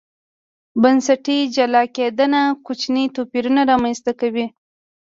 [0.81, 4.45] بنسټي جلا کېدنه کوچني توپیرونه رامنځته کوي.